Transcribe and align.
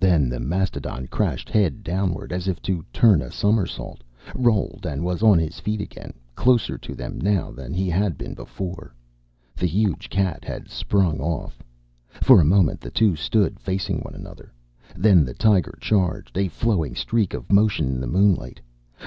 Then 0.00 0.30
the 0.30 0.40
mastodon 0.40 1.08
crashed 1.08 1.50
head 1.50 1.82
downward, 1.82 2.32
as 2.32 2.48
if 2.48 2.62
to 2.62 2.82
turn 2.90 3.20
a 3.20 3.30
somersault, 3.30 4.02
rolled 4.34 4.86
and 4.86 5.04
was 5.04 5.22
on 5.22 5.38
his 5.38 5.60
feet 5.60 5.82
again, 5.82 6.14
closer 6.34 6.78
to 6.78 6.94
them 6.94 7.20
now 7.20 7.50
than 7.52 7.74
he 7.74 7.90
had 7.90 8.16
been 8.16 8.32
before. 8.32 8.94
The 9.54 9.66
huge 9.66 10.08
cat 10.08 10.42
had 10.42 10.70
sprung 10.70 11.20
off. 11.20 11.62
For 12.22 12.40
a 12.40 12.46
moment, 12.46 12.80
the 12.80 12.90
two 12.90 13.14
stood 13.14 13.60
facing 13.60 13.98
one 14.00 14.14
another. 14.14 14.54
Then 14.96 15.22
the 15.22 15.34
tiger 15.34 15.76
charged, 15.82 16.38
a 16.38 16.48
flowing 16.48 16.94
streak 16.94 17.34
of 17.34 17.52
motion 17.52 17.88
in 17.88 18.00
the 18.00 18.06
moonlight. 18.06 18.62